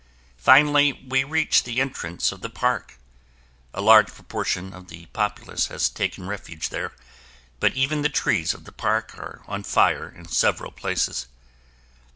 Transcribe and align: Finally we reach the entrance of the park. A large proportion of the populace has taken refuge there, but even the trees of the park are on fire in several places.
Finally 0.39 0.93
we 1.09 1.23
reach 1.23 1.61
the 1.61 1.79
entrance 1.79 2.31
of 2.31 2.41
the 2.41 2.49
park. 2.49 2.97
A 3.71 3.81
large 3.83 4.07
proportion 4.07 4.73
of 4.73 4.87
the 4.87 5.05
populace 5.13 5.67
has 5.67 5.89
taken 5.89 6.25
refuge 6.25 6.69
there, 6.69 6.93
but 7.59 7.75
even 7.75 8.01
the 8.01 8.09
trees 8.09 8.55
of 8.55 8.63
the 8.63 8.71
park 8.71 9.15
are 9.15 9.43
on 9.45 9.61
fire 9.61 10.09
in 10.09 10.27
several 10.27 10.71
places. 10.71 11.27